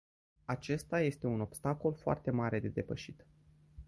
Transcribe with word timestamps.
Acesta 0.45 1.01
este 1.01 1.27
un 1.27 1.41
obstacol 1.41 1.93
foarte 1.95 2.31
mare 2.31 2.59
de 2.59 2.67
depășit. 2.67 3.25